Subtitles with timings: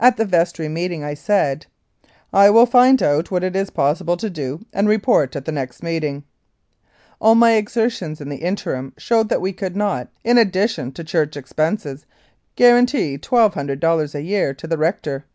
[0.00, 1.66] At the vestry meeting I said:
[2.32, 5.82] "I will find out what it is possible to do and report at the next
[5.82, 6.24] meeting."
[7.20, 11.36] All my exertions in the interim showed that we could not, in addition to church
[11.36, 12.06] expenses,
[12.56, 15.26] guarantee 1,200 dollars a year to the rector.